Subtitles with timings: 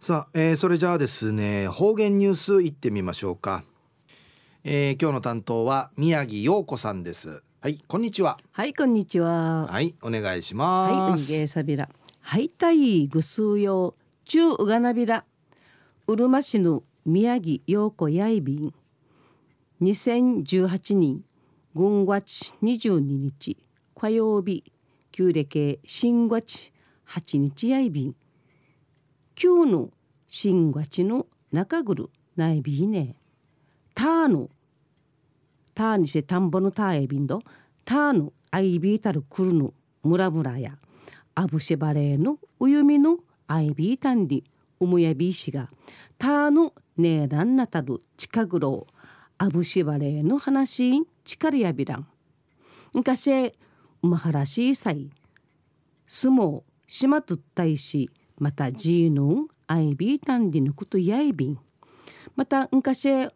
[0.00, 3.64] さあ、えー、それじゃあですね方言ニュースいってみましょうか、
[4.62, 7.42] えー、今日の担当は宮城陽子さんです。
[7.60, 8.38] はいこんにちは。
[8.52, 9.66] はいこんにちは。
[9.66, 10.92] はいお願いします。
[10.94, 11.88] はいうんげさびら。
[12.20, 15.24] はいたいぐすうよ中うがなびら。
[16.06, 18.74] うるま市の宮城陽子やいびん。
[19.82, 21.24] 2018年
[21.74, 23.56] 5月22日
[23.96, 24.62] 火曜日
[25.10, 26.70] 旧暦新月
[27.08, 28.14] 8日やいびん
[29.40, 29.90] 今日の
[30.26, 33.14] 新月の中ぐるないびね。
[33.94, 34.48] たーの。
[35.76, 37.42] たーにして田んぼのたーえびんど。
[37.84, 39.72] たーのあいびいたるくるの。
[40.02, 40.76] むらむらや。
[41.36, 44.42] あぶしばれのうゆみのあいびいたんり。
[44.80, 45.68] うむやびいしが。
[46.18, 48.88] たーのねえらんなたる近ぐろ
[49.38, 52.08] あぶしばれの話力やびらん。
[52.92, 53.54] 昔
[54.02, 55.08] うまはらしいさい
[56.08, 58.10] 相撲しまとったいし。
[58.38, 61.58] またジーヌンアイビータンディヌクとヤイビン
[62.36, 63.28] また昔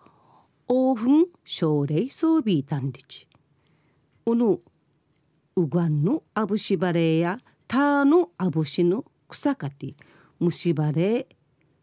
[0.69, 3.29] オーフン奨励装備タンディチ。
[4.27, 4.61] うぬ
[5.57, 9.95] うがんのアブシバレやタのアブシの草かて
[10.39, 11.27] ムシバレ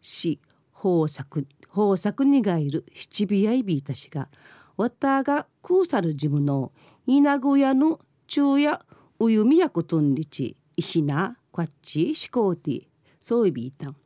[0.00, 0.40] し
[0.74, 4.28] 豊作豊作にがいる七尾やいびいたしが
[4.76, 6.72] わたがくうさる自分の
[7.06, 8.80] 稲具屋の昼夜
[9.18, 12.88] うゆみやくとんりちいひなこっちしこうて
[13.20, 13.88] そういびいた。
[13.90, 13.96] ん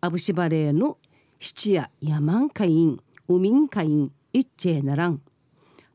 [0.00, 0.96] あぶしばれぬ
[1.38, 5.20] 七夜山ん会員うみん会員一ちならん。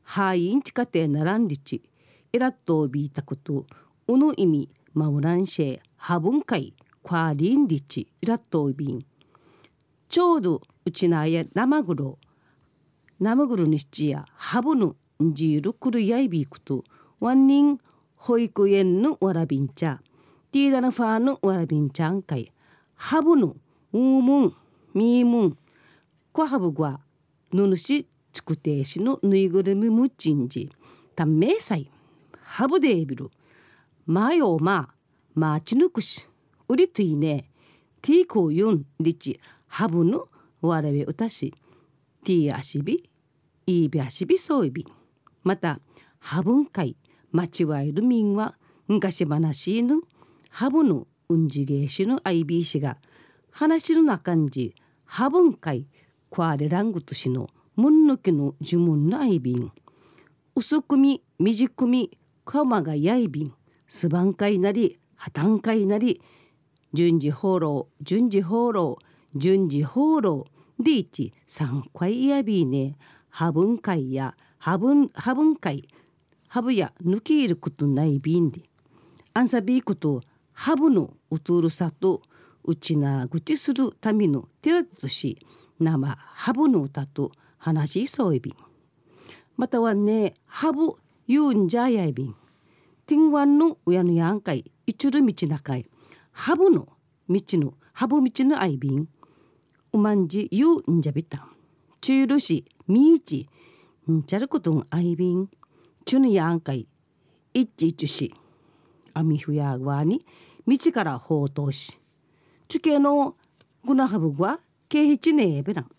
[0.02, 1.82] はいんちかてならんりち。
[2.32, 3.66] えらっとびいたこと。
[4.06, 6.74] おの意味まうらんしえはぶんかい。
[7.04, 8.08] かりんりち。
[8.20, 9.04] えらっとびん。
[10.08, 12.18] ちょうどうちなや生ぐろ
[13.20, 16.84] 生ぐろに七夜はぶぬんじるくるやいびいくと。
[17.20, 17.78] わんにん
[18.16, 20.00] 保育園のわらびんちゃ。
[20.52, 22.52] ティーダナファーのわらびんちゃんかい。
[22.96, 23.56] ハブの
[23.92, 24.54] ウームン
[24.94, 25.58] ミームン
[26.32, 27.00] コハブグワ
[27.52, 30.70] ヌヌシチクテーシのぬいぐるみムチンジ
[31.14, 31.88] ためさい
[32.42, 33.30] ハブデービル。
[34.06, 34.88] マヨマ
[35.34, 36.26] マーチヌクシ
[36.68, 37.48] ウリトゥイネ
[38.02, 39.38] ティーコユンリチ。
[39.68, 40.26] ハブの
[40.62, 41.54] わらべうたし。
[42.24, 43.08] ティーアシビ
[43.66, 44.84] イービアシビソイビ
[45.44, 45.78] また
[46.18, 46.96] ハブンカイ
[47.30, 48.56] マチワイルミンは
[48.88, 50.00] 昔話ぬ
[50.50, 52.98] ハブのうんじげしのアイビー氏が
[53.50, 54.74] 話の中んじ
[55.04, 55.86] ハブンカイ
[56.30, 59.72] クワレラングとしのムンのきの呪文のアイビン
[60.54, 62.10] 薄くみ短くみ
[62.44, 63.54] カマがやいびん
[63.88, 66.20] すばんかいなり破綻かいなり
[66.92, 68.98] 順次放浪順次放浪
[69.36, 70.46] 順次放浪
[70.78, 72.96] でいち三回やびね
[73.28, 75.88] ハブンカイやハブンハブンカイ
[76.48, 78.62] ハブや抜き入ることないびんで
[79.32, 80.20] アンサビーこと
[80.60, 82.20] ハブのうとるさと
[82.64, 85.38] うちなぐちするためのテラとし
[85.78, 88.54] 生ハブの歌と話しそういびん。
[89.56, 92.36] またはねハブユンジャヤイビン
[93.06, 95.86] ティンワンの親のやんかいいちる道なかい
[96.30, 96.88] ハブの
[97.26, 99.08] 道のハブ道のアイビン
[99.94, 101.56] うまんじユンジャビタン
[102.02, 103.48] チュールシミーチ
[104.10, 105.48] んちゃることんアイビン
[106.04, 106.86] チュヌやんかい
[107.54, 108.34] いっちいちし
[109.14, 110.20] アミフヤワに
[110.66, 111.98] 道から放蕩し
[112.68, 113.36] 地形の
[113.84, 115.90] グナハブはケヒチネーベラン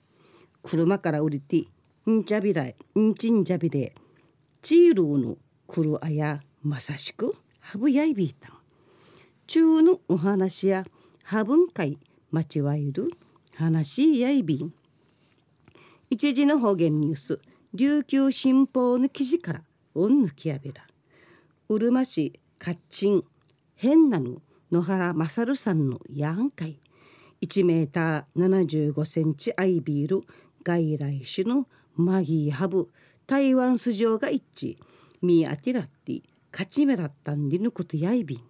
[0.64, 1.66] 車から降りて
[2.10, 3.96] んちゃびらいんちんじゃびで
[4.62, 8.58] チールーのくるあやまさしくハブやいびいたん。
[9.48, 10.86] 中のお話や
[11.24, 11.98] ハブン会
[12.32, 13.12] 待ちわゆる
[13.56, 14.74] 話やいびん。
[16.10, 17.40] 一時の方言ニュース
[17.74, 19.62] 琉球新報の記事から
[19.96, 20.86] うんぬきやべら。
[21.70, 23.24] うるま市カッチン
[23.76, 24.42] 変なの
[24.72, 26.80] 野原勝さんのやんかい。
[27.42, 30.22] 1メーター75センチアイビール
[30.64, 31.68] 外来種の
[31.98, 32.88] マギーハブ。
[33.28, 34.78] 台湾スジョが一致。
[35.22, 36.24] ミアティラッティ
[36.54, 38.42] 勝ち目だったんでぬくとやいびん。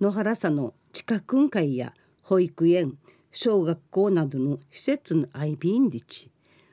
[0.00, 1.92] 野原さんの地下訓会や
[2.22, 2.96] 保育園
[3.32, 6.30] 小学校などの施設のアイビンリチ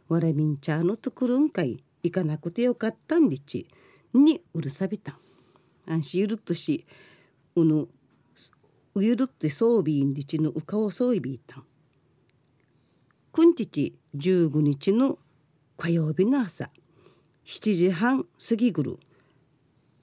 [0.10, 3.68] わらびんちゃのとくるんかい行かなくてよかったんリチ
[4.14, 5.16] にうるさびたん。
[5.88, 6.86] 安心ゆるっとし
[7.56, 7.88] うぬ
[8.98, 11.64] うゆるってそうびんりちのうかおそういびいたん。
[13.32, 15.20] くんちち15日の
[15.78, 16.72] 火曜日の朝
[17.46, 19.00] 7時半過ぎぐる。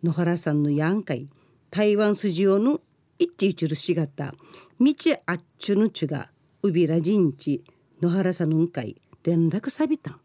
[0.04, 1.28] 野原さんのやんかい。
[1.70, 2.80] 台湾筋用の
[3.18, 4.32] 一致一るしがた
[4.80, 4.94] 道
[5.26, 6.30] あっちゅぬちが。
[6.62, 7.64] うびらじんち。
[8.00, 9.00] 野原さんのんかい。
[9.24, 10.20] 連絡さびたん。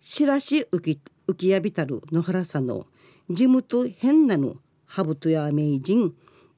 [0.00, 2.86] しらし浮き浮きやびたる野原さんの。
[3.30, 4.56] 地元変なの。
[4.84, 6.14] ハブトや名人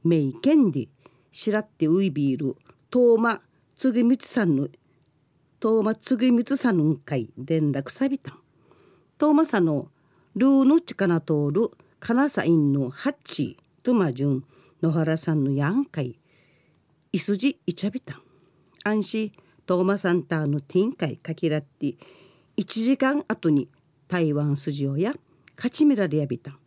[0.07, 0.89] メイケンディ
[1.33, 2.57] しらってウイビール
[2.91, 3.41] トーマ
[3.77, 4.69] ツぐミツさんの
[5.59, 8.39] トーマつぐみつさんの会連絡さびたん
[9.19, 9.89] トーマさんの
[10.35, 14.45] ルーヌチカナトールカナサインのハッチトマジュン
[14.83, 16.19] 野原さんのヤンカイ、
[17.11, 18.23] イスジイチャビタン。
[18.85, 19.33] アンシ
[19.65, 21.97] トーマサンターのティンカイカキラッティ
[22.57, 23.69] 1時間後に
[24.07, 25.15] 台湾ジオや
[25.57, 26.59] カチミラリアビタン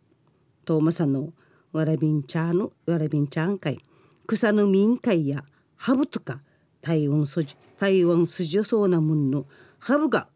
[0.64, 1.32] トーマさんの
[1.72, 3.78] わらびんちゃのわらびんちゃん会
[4.26, 5.44] 草の民会や
[5.76, 6.40] ハブとか
[6.82, 9.46] 台湾筋台湾筋そうなもんの
[9.78, 10.28] ハブが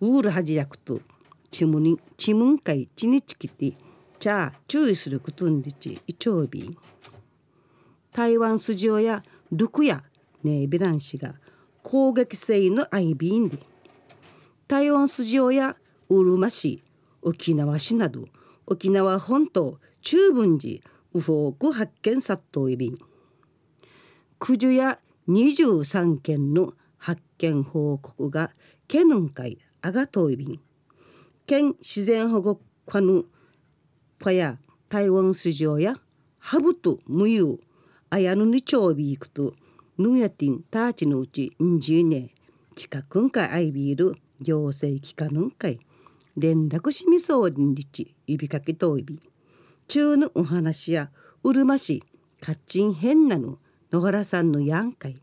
[0.00, 1.00] ウールはじやくと
[1.50, 3.72] ちむにちむん会ちにちきて
[4.18, 6.76] じゃあ注意することんでちいちょうび
[8.12, 10.02] 台湾筋をやルクや
[10.42, 11.34] ネイビラン氏が
[11.82, 13.58] 攻撃性のアイビーンで。
[14.66, 15.76] 台湾筋をや
[16.08, 16.82] うるま市
[17.20, 18.24] 沖縄市など
[18.66, 20.80] 沖縄本島中文寺
[21.14, 22.98] ウフォーク発見殺到イビン
[24.38, 24.98] 九十や
[25.30, 28.50] 23件の発見報告が
[28.86, 30.60] 県の会あがといびん
[31.46, 33.24] 県自然保護課の
[34.18, 34.58] パや
[34.90, 35.94] 台湾市場や
[36.38, 37.58] ハブとムユ
[38.10, 39.54] あやぬにちょうびいくと
[39.96, 42.34] ぬやてんたちのうちんじゅね
[42.76, 45.80] 近くんかいあいびいる行政機関の会
[46.36, 49.33] 連絡しみそうりんりち指かけといびん
[49.88, 51.10] 中のお話や
[51.42, 52.02] うるま市
[52.40, 53.58] かっちんへんなの
[53.92, 55.16] 野原さんのやんかい。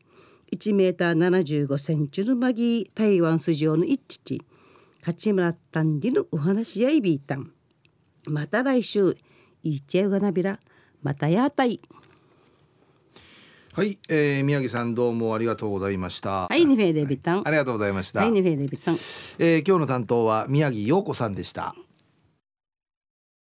[0.54, 4.42] 1メーター75センチのマギー台湾筋上の一地
[5.00, 7.52] 勝ち村ったんでのお話やいびいたん。
[8.28, 9.18] また来週
[9.64, 10.60] いっちゃうがなびら
[11.02, 11.80] またやたい。
[13.74, 16.48] はい、えー、宮城さんどうもありがとうございました。
[16.48, 17.48] はいニフェーデビタン。
[17.48, 18.98] ありがとうございました、はいニフェーデビタン。
[19.40, 21.76] えー、今日の担当は宮城陽子さんでした